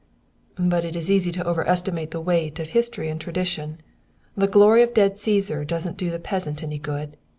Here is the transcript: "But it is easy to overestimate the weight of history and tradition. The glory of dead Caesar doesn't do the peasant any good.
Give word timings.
"But 0.57 0.83
it 0.83 0.95
is 0.95 1.11
easy 1.11 1.31
to 1.33 1.47
overestimate 1.47 2.09
the 2.09 2.19
weight 2.19 2.57
of 2.57 2.69
history 2.69 3.07
and 3.07 3.21
tradition. 3.21 3.81
The 4.35 4.47
glory 4.47 4.81
of 4.81 4.95
dead 4.95 5.15
Caesar 5.19 5.63
doesn't 5.63 5.97
do 5.97 6.09
the 6.09 6.17
peasant 6.17 6.63
any 6.63 6.79
good. 6.79 7.17